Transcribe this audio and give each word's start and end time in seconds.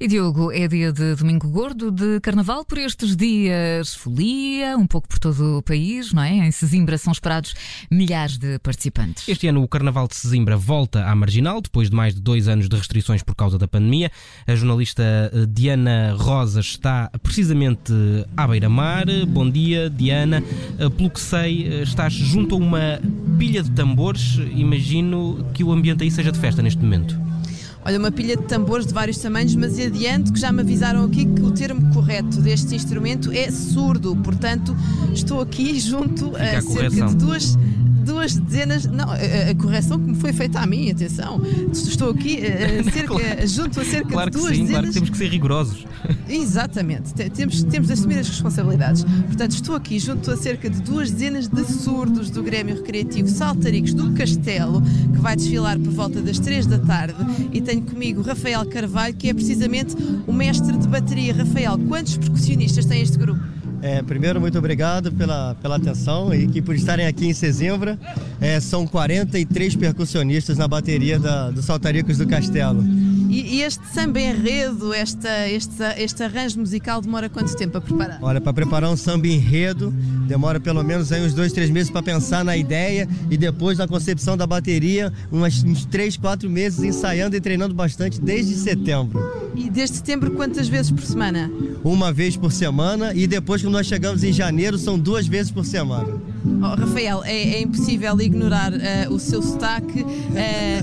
E 0.00 0.06
Diogo, 0.06 0.52
é 0.52 0.68
dia 0.68 0.92
de 0.92 1.16
Domingo 1.16 1.48
Gordo, 1.48 1.90
de 1.90 2.20
Carnaval, 2.20 2.64
por 2.64 2.78
estes 2.78 3.16
dias 3.16 3.96
folia, 3.96 4.78
um 4.78 4.86
pouco 4.86 5.08
por 5.08 5.18
todo 5.18 5.58
o 5.58 5.62
país, 5.62 6.12
não 6.12 6.22
é? 6.22 6.34
Em 6.34 6.52
Sesimbra 6.52 6.96
são 6.96 7.12
esperados 7.12 7.52
milhares 7.90 8.38
de 8.38 8.60
participantes. 8.60 9.28
Este 9.28 9.48
ano 9.48 9.60
o 9.60 9.66
Carnaval 9.66 10.06
de 10.06 10.14
Sesimbra 10.14 10.56
volta 10.56 11.04
à 11.04 11.12
marginal, 11.16 11.60
depois 11.60 11.90
de 11.90 11.96
mais 11.96 12.14
de 12.14 12.20
dois 12.20 12.46
anos 12.46 12.68
de 12.68 12.76
restrições 12.76 13.24
por 13.24 13.34
causa 13.34 13.58
da 13.58 13.66
pandemia. 13.66 14.08
A 14.46 14.54
jornalista 14.54 15.02
eh, 15.02 15.46
Diana 15.48 16.14
Rosa 16.16 16.60
está 16.60 17.10
precisamente 17.20 17.92
à 18.36 18.46
beira-mar. 18.46 19.04
Bom 19.26 19.50
dia, 19.50 19.90
Diana. 19.90 20.44
Eh, 20.78 20.88
pelo 20.90 21.10
que 21.10 21.20
sei, 21.20 21.66
eh, 21.66 21.82
estás 21.82 22.12
junto 22.12 22.54
a 22.54 22.58
uma 22.58 23.00
pilha 23.36 23.64
de 23.64 23.72
tambores. 23.72 24.38
Imagino 24.54 25.44
que 25.52 25.64
o 25.64 25.72
ambiente 25.72 26.04
aí 26.04 26.10
seja 26.12 26.30
de 26.30 26.38
festa 26.38 26.62
neste 26.62 26.80
momento. 26.80 27.27
Olha, 27.88 27.98
uma 27.98 28.12
pilha 28.12 28.36
de 28.36 28.42
tambores 28.42 28.86
de 28.86 28.92
vários 28.92 29.16
tamanhos, 29.16 29.54
mas 29.54 29.78
adianto 29.78 30.30
que 30.30 30.38
já 30.38 30.52
me 30.52 30.60
avisaram 30.60 31.06
aqui 31.06 31.24
que 31.24 31.40
o 31.40 31.50
termo 31.52 31.90
correto 31.94 32.38
deste 32.38 32.74
instrumento 32.74 33.32
é 33.32 33.50
surdo, 33.50 34.14
portanto 34.16 34.76
estou 35.14 35.40
aqui 35.40 35.80
junto 35.80 36.26
Fica 36.26 36.38
a, 36.38 36.58
a 36.58 36.60
cerca 36.60 36.66
correção. 36.66 37.06
de 37.08 37.14
duas 37.14 37.58
duas 38.08 38.34
dezenas, 38.36 38.84
não, 38.86 39.10
a, 39.10 39.14
a 39.50 39.54
correção 39.54 39.98
que 40.00 40.10
me 40.10 40.16
foi 40.16 40.32
feita 40.32 40.58
a 40.60 40.66
mim, 40.66 40.90
atenção, 40.90 41.40
estou 41.72 42.10
aqui 42.10 42.38
eh, 42.40 42.82
cerca, 42.92 43.08
Claro. 43.14 43.46
junto 43.46 43.80
a 43.80 43.84
cerca 43.84 44.08
Claro 44.08 44.30
de 44.30 44.36
duas 44.38 44.56
sim, 44.56 44.62
dezenas 44.62 44.70
claro 44.72 44.86
que 44.88 44.92
temos 44.94 45.10
que 45.10 45.16
ser 45.18 45.28
rigorosos. 45.28 45.86
Exatamente, 46.28 47.14
Te- 47.14 47.30
temos, 47.30 47.62
temos 47.64 47.86
de 47.88 47.92
assumir 47.94 48.18
as 48.18 48.28
responsabilidades. 48.28 49.04
Portanto, 49.26 49.52
estou 49.52 49.74
aqui 49.76 49.98
junto 49.98 50.30
a 50.30 50.36
cerca 50.36 50.68
de 50.68 50.80
duas 50.82 51.10
dezenas 51.10 51.48
de 51.48 51.64
surdos 51.64 52.30
do 52.30 52.42
Grêmio 52.42 52.76
Recreativo 52.76 53.28
Saltaricos 53.28 53.94
do 53.94 54.12
Castelo, 54.12 54.80
que 54.82 55.20
vai 55.20 55.36
desfilar 55.36 55.78
por 55.78 55.92
volta 55.92 56.20
das 56.20 56.38
três 56.38 56.66
da 56.66 56.78
tarde, 56.78 57.14
e 57.52 57.60
tenho 57.60 57.82
comigo 57.82 58.22
Rafael 58.22 58.64
Carvalho, 58.66 59.14
que 59.14 59.28
é 59.28 59.34
precisamente 59.34 59.94
o 60.26 60.32
mestre 60.32 60.76
de 60.76 60.88
bateria. 60.88 61.34
Rafael, 61.34 61.78
quantos 61.88 62.16
percussionistas 62.16 62.84
tem 62.86 63.02
este 63.02 63.18
grupo? 63.18 63.40
É, 63.80 64.02
primeiro, 64.02 64.40
muito 64.40 64.58
obrigado 64.58 65.12
pela, 65.12 65.54
pela 65.60 65.76
atenção 65.76 66.34
e 66.34 66.46
que 66.48 66.60
por 66.60 66.74
estarem 66.74 67.06
aqui 67.06 67.26
em 67.26 67.32
Sesimbra. 67.32 67.98
É, 68.40 68.60
são 68.60 68.86
43 68.86 69.76
percussionistas 69.76 70.56
na 70.58 70.66
bateria 70.66 71.18
da, 71.18 71.50
do 71.50 71.62
Saltaricos 71.62 72.18
do 72.18 72.26
Castelo. 72.26 72.82
E, 73.28 73.56
e 73.56 73.62
este 73.62 73.86
samba 73.88 74.20
enredo, 74.20 74.94
esta, 74.94 75.48
este, 75.48 75.82
este 75.98 76.22
arranjo 76.22 76.58
musical 76.60 77.02
demora 77.02 77.28
quanto 77.28 77.54
tempo 77.54 77.76
a 77.76 77.80
preparar? 77.80 78.18
Olha, 78.22 78.40
para 78.40 78.52
preparar 78.54 78.90
um 78.90 78.96
samba 78.96 79.28
enredo, 79.28 79.90
demora 80.26 80.58
pelo 80.58 80.82
menos 80.82 81.12
aí 81.12 81.24
uns 81.24 81.34
dois, 81.34 81.52
três 81.52 81.68
meses 81.68 81.90
para 81.90 82.02
pensar 82.02 82.42
na 82.44 82.56
ideia 82.56 83.06
e 83.30 83.36
depois 83.36 83.76
na 83.76 83.86
concepção 83.86 84.36
da 84.36 84.46
bateria, 84.46 85.12
umas, 85.30 85.62
uns 85.62 85.84
três, 85.84 86.16
quatro 86.16 86.48
meses 86.48 86.82
ensaiando 86.82 87.36
e 87.36 87.40
treinando 87.40 87.74
bastante 87.74 88.18
desde 88.20 88.54
setembro. 88.54 89.20
E 89.54 89.68
desde 89.68 89.96
setembro, 89.96 90.30
quantas 90.30 90.68
vezes 90.68 90.90
por 90.90 91.02
semana? 91.02 91.50
Uma 91.84 92.12
vez 92.12 92.36
por 92.36 92.50
semana 92.50 93.12
e 93.14 93.26
depois 93.26 93.60
que 93.60 93.68
nós 93.68 93.86
chegamos 93.86 94.24
em 94.24 94.32
janeiro 94.32 94.78
são 94.78 94.98
duas 94.98 95.26
vezes 95.26 95.50
por 95.50 95.64
semana. 95.64 96.14
Oh, 96.60 96.74
Rafael, 96.80 97.22
é, 97.24 97.36
é 97.54 97.60
impossível 97.62 98.20
ignorar 98.20 98.72
eh, 98.74 99.06
o 99.08 99.18
seu 99.18 99.40
sotaque. 99.42 100.04
Eh, 100.34 100.82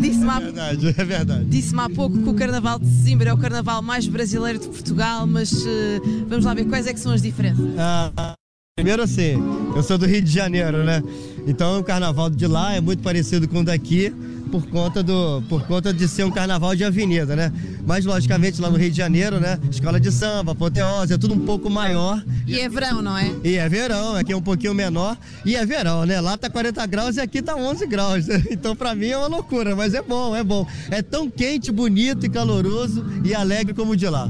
Disse-me 0.00 0.26
É 0.26 0.30
há, 0.30 0.40
verdade, 0.40 0.86
é 0.96 1.04
verdade. 1.04 1.44
disse-me 1.46 1.80
há 1.80 1.88
pouco 1.90 2.16
que 2.18 2.28
o 2.28 2.34
Carnaval 2.34 2.78
de 2.78 2.86
Sesimbra 2.86 3.30
é 3.30 3.32
o 3.34 3.38
carnaval 3.38 3.82
mais 3.82 4.06
brasileiro 4.06 4.58
de 4.58 4.68
Portugal, 4.68 5.26
mas 5.26 5.52
eh, 5.66 6.00
vamos 6.28 6.44
lá 6.44 6.54
ver 6.54 6.64
quais 6.66 6.86
é 6.86 6.92
que 6.92 7.00
são 7.00 7.12
as 7.12 7.22
diferenças. 7.22 7.64
Ah, 7.78 8.34
primeiro 8.76 9.02
assim, 9.02 9.34
eu 9.74 9.82
sou 9.82 9.98
do 9.98 10.06
Rio 10.06 10.22
de 10.22 10.30
Janeiro, 10.30 10.84
né? 10.84 11.02
Então 11.46 11.80
o 11.80 11.84
carnaval 11.84 12.30
de 12.30 12.46
lá 12.46 12.74
é 12.74 12.80
muito 12.80 13.02
parecido 13.02 13.48
com 13.48 13.60
o 13.60 13.64
daqui 13.64 14.12
por 14.50 14.66
conta 14.66 15.02
do 15.02 15.42
por 15.48 15.62
conta 15.66 15.92
de 15.92 16.08
ser 16.08 16.24
um 16.24 16.30
carnaval 16.30 16.74
de 16.74 16.84
avenida, 16.84 17.36
né? 17.36 17.52
Mas 17.86 18.04
logicamente 18.04 18.60
lá 18.60 18.68
no 18.70 18.76
Rio 18.76 18.90
de 18.90 18.96
Janeiro, 18.96 19.38
né? 19.40 19.58
Escola 19.70 20.00
de 20.00 20.10
samba, 20.10 20.52
apoteose, 20.52 21.14
é 21.14 21.18
tudo 21.18 21.34
um 21.34 21.40
pouco 21.46 21.70
maior. 21.70 22.22
E 22.46 22.58
é 22.58 22.68
verão, 22.68 23.00
não 23.00 23.16
é? 23.16 23.30
E 23.44 23.56
é 23.56 23.68
verão, 23.68 24.16
aqui 24.16 24.32
é 24.32 24.36
um 24.36 24.42
pouquinho 24.42 24.74
menor. 24.74 25.16
E 25.44 25.54
é 25.56 25.64
verão, 25.64 26.04
né? 26.04 26.20
Lá 26.20 26.36
tá 26.36 26.50
40 26.50 26.84
graus 26.86 27.16
e 27.16 27.20
aqui 27.20 27.40
tá 27.40 27.54
11 27.54 27.86
graus. 27.86 28.26
né? 28.26 28.42
Então 28.50 28.74
pra 28.74 28.94
mim 28.94 29.06
é 29.08 29.16
uma 29.16 29.28
loucura, 29.28 29.74
mas 29.76 29.94
é 29.94 30.02
bom, 30.02 30.34
é 30.34 30.42
bom. 30.42 30.66
É 30.90 31.00
tão 31.02 31.30
quente, 31.30 31.70
bonito 31.70 32.26
e 32.26 32.28
caloroso 32.28 33.04
e 33.24 33.34
alegre 33.34 33.72
como 33.72 33.92
o 33.92 33.96
de 33.96 34.08
lá. 34.08 34.28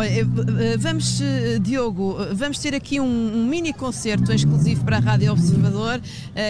Olha, 0.00 0.08
eh, 0.08 0.20
eh, 0.20 0.76
vamos, 0.78 1.20
eh, 1.20 1.58
Diogo, 1.58 2.16
vamos 2.32 2.58
ter 2.58 2.74
aqui 2.74 2.98
um, 2.98 3.04
um 3.04 3.44
mini 3.44 3.70
concerto 3.70 4.32
exclusivo 4.32 4.82
para 4.82 4.96
a 4.96 4.98
Rádio 5.00 5.30
Observador, 5.30 6.00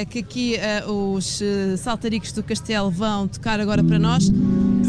que 0.09 0.21
aqui 0.21 0.57
os 0.87 1.43
saltaricos 1.79 2.31
do 2.31 2.45
Castelo 2.45 2.93
vão 2.93 3.27
tocar 3.27 3.59
agora 3.59 3.83
para 3.83 3.99
nós. 3.99 4.31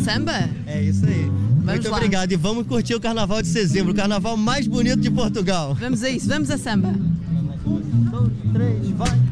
Samba? 0.03 0.47
É 0.67 0.83
isso 0.83 1.03
aí. 1.07 1.25
Muito 1.63 1.89
lá. 1.89 1.97
obrigado. 1.97 2.31
E 2.31 2.35
vamos 2.35 2.67
curtir 2.67 2.93
o 2.93 2.99
Carnaval 2.99 3.41
de 3.41 3.47
Sesimbra, 3.47 3.93
o 3.93 3.95
carnaval 3.95 4.37
mais 4.37 4.67
bonito 4.67 4.99
de 4.99 5.09
Portugal. 5.09 5.75
Vamos 5.79 6.03
a 6.03 6.09
isso, 6.09 6.27
vamos 6.27 6.51
a 6.51 6.57
samba. 6.57 6.89
Um, 6.89 7.79
dois, 8.11 8.31
três, 8.53 8.89
vai. 8.91 9.30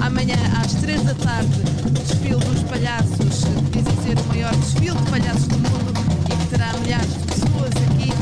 Amanhã 0.00 0.36
às 0.60 0.72
três 0.74 1.02
da 1.02 1.14
tarde, 1.14 1.60
o 1.84 1.90
desfile 1.90 2.36
dos 2.36 2.62
palhaços, 2.64 3.44
que 3.72 3.82
dizem 3.82 4.02
ser 4.04 4.18
o 4.18 4.28
maior 4.28 4.54
desfile 4.56 4.96
de 4.96 5.10
palhaços 5.10 5.46
do 5.48 5.58
mundo 5.58 5.92
e 6.24 6.36
que 6.36 6.46
terá 6.46 6.72
milhares 6.74 7.12
de 7.12 7.18
pessoas 7.26 7.72
aqui 7.88 8.12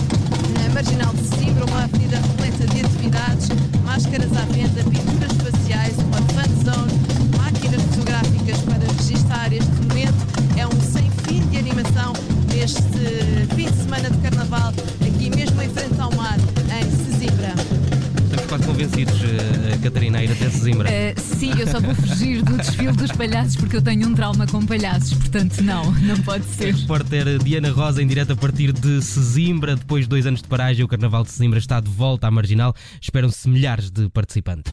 na 0.63 0.75
Marginal 0.75 1.13
de 1.15 1.29
Sesimbra, 1.29 1.65
uma 1.67 1.85
avenida 1.85 2.17
repleta 2.17 2.67
de 2.67 2.81
atividades, 2.81 3.49
máscaras 3.85 4.33
à 4.37 4.45
venda, 4.53 4.83
pinturas 4.85 5.33
faciais, 5.33 5.97
uma 5.99 6.21
fan 6.33 6.49
zone, 6.65 6.93
máquinas 7.39 7.83
fotográficas 7.83 8.59
para 8.61 8.93
registar 8.99 9.53
este 9.53 9.73
momento. 9.89 10.25
É 10.57 10.67
um 10.67 10.81
sem 10.81 11.11
fim 11.27 11.41
de 11.49 11.59
animação 11.59 12.13
neste 12.53 12.83
fim 13.55 13.71
de 13.71 13.83
semana 13.83 14.11
de 14.11 14.19
Carnaval, 14.19 14.73
Quase 18.95 19.07
convencidos, 19.07 19.23
eh, 19.25 19.79
Catarina, 19.83 20.19
a 20.19 20.25
ir 20.25 20.31
até 20.31 20.49
Sesimbra. 20.49 20.89
Eh, 20.89 21.15
sim, 21.17 21.51
eu 21.59 21.67
só 21.67 21.81
vou 21.81 21.95
fugir 21.95 22.43
do 22.43 22.57
desfile 22.57 22.93
dos 22.93 23.11
palhaços 23.11 23.57
porque 23.57 23.77
eu 23.77 23.83
tenho 23.83 24.09
um 24.09 24.15
trauma 24.15 24.47
com 24.47 24.65
palhaços, 24.65 25.15
portanto, 25.15 25.61
não, 25.63 25.91
não 26.03 26.17
pode 26.23 26.45
A 26.45 26.47
ser. 26.55 26.75
repórter 26.75 27.39
Diana 27.43 27.73
Rosa 27.73 28.01
em 28.03 28.07
direto 28.07 28.33
a 28.33 28.37
partir 28.37 28.73
de 28.73 29.03
Sesimbra. 29.03 29.75
Depois 29.75 30.05
de 30.05 30.09
dois 30.09 30.27
anos 30.27 30.43
de 30.43 30.49
paragem, 30.49 30.85
o 30.85 30.89
Carnaval 30.89 31.25
de 31.25 31.31
Sesimbra 31.33 31.59
está 31.59 31.81
de 31.81 31.91
volta 31.91 32.29
à 32.29 32.31
marginal. 32.31 32.73
Esperam-se 33.01 33.49
milhares 33.49 33.91
de 33.91 34.09
participantes. 34.11 34.63